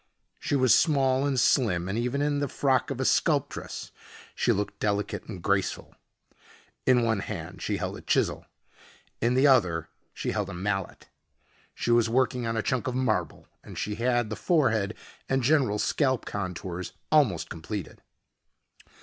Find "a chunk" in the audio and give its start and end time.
12.57-12.87